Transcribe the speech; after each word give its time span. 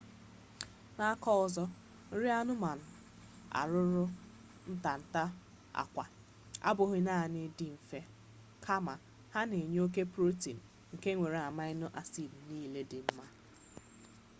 n’aka 0.97 1.29
ọzọ 1.43 1.63
nri 2.13 2.29
anụmanụ 2.39 2.85
arụrụ 3.59 4.03
ntanta 4.73 5.23
akwa 5.81 6.03
abughi 6.69 6.99
naani 7.07 7.41
di 7.57 7.65
nfe 7.77 7.99
kama 8.65 8.93
ha 9.33 9.39
na-enye 9.49 9.79
oke 9.85 10.01
protein 10.13 10.59
nke 10.93 11.09
nwere 11.13 11.39
amino 11.49 11.87
acid 12.01 12.31
nile 12.47 12.81
di 12.91 12.99
nma 13.07 13.25